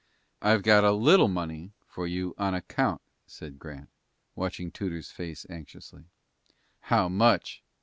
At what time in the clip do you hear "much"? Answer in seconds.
7.07-7.61